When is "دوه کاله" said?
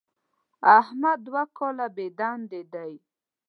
1.27-1.87